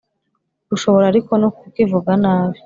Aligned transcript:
Ushobora 0.75 1.05
ariko 1.11 1.31
no 1.41 1.49
kukivuga 1.57 2.11
nabi 2.23 2.59